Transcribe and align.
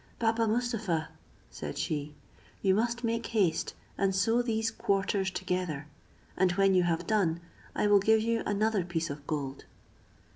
"Baba 0.17 0.47
Mustapha," 0.47 1.09
said 1.51 1.77
she, 1.77 2.15
"you 2.63 2.73
must 2.73 3.03
make 3.03 3.27
haste 3.27 3.75
and 3.99 4.15
sew 4.15 4.41
these 4.41 4.71
quarters 4.71 5.29
together; 5.29 5.85
and 6.35 6.53
when 6.53 6.73
you 6.73 6.81
have 6.81 7.05
done, 7.05 7.39
I 7.75 7.85
will 7.85 7.99
give 7.99 8.21
you 8.21 8.41
another 8.47 8.83
piece 8.83 9.11
of 9.11 9.27
gold." 9.27 9.65